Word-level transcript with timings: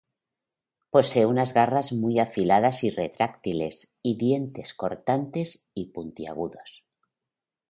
Posee 0.93 1.27
unas 1.27 1.53
garras 1.53 1.93
muy 1.93 2.17
afiladas 2.17 2.83
y 2.83 2.89
retráctiles 2.89 3.91
y 4.01 4.17
dientes 4.17 4.73
cortantes 4.73 5.67
y 5.75 5.91
puntiagudos. 5.91 6.83